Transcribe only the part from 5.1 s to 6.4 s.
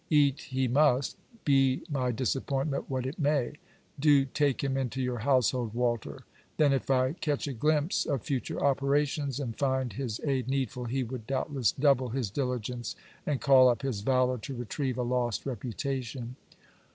household, Walter.